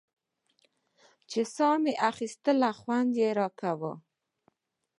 [1.55, 3.93] ساه چې مې اخيستله خوند يې راکاوه.